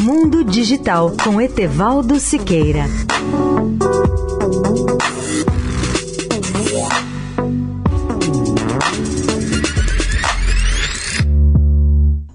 [0.00, 2.84] Mundo Digital com Etevaldo Siqueira.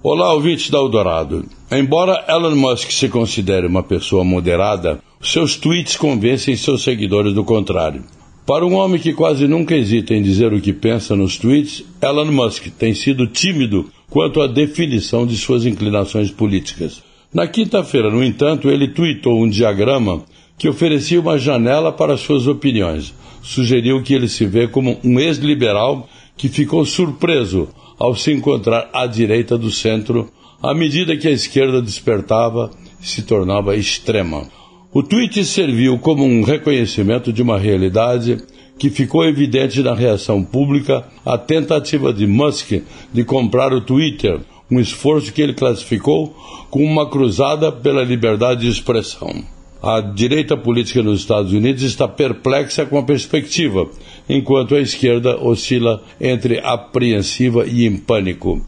[0.02, 1.46] Olá, ouvintes da Eldorado.
[1.70, 8.04] Embora Elon Musk se considere uma pessoa moderada, seus tweets convencem seus seguidores do contrário.
[8.44, 12.30] Para um homem que quase nunca hesita em dizer o que pensa nos tweets, Elon
[12.30, 17.13] Musk tem sido tímido quanto à definição de suas inclinações políticas.
[17.34, 20.22] Na quinta-feira, no entanto, ele tweetou um diagrama
[20.56, 23.12] que oferecia uma janela para suas opiniões.
[23.42, 29.04] Sugeriu que ele se vê como um ex-liberal que ficou surpreso ao se encontrar à
[29.06, 30.30] direita do centro
[30.62, 32.70] à medida que a esquerda despertava
[33.02, 34.48] e se tornava extrema.
[34.92, 38.38] O tweet serviu como um reconhecimento de uma realidade
[38.78, 42.80] que ficou evidente na reação pública à tentativa de Musk
[43.12, 44.38] de comprar o Twitter,
[44.74, 46.34] um esforço que ele classificou
[46.68, 49.44] como uma cruzada pela liberdade de expressão.
[49.80, 53.86] A direita política nos Estados Unidos está perplexa com a perspectiva,
[54.28, 58.60] enquanto a esquerda oscila entre apreensiva e em pânico.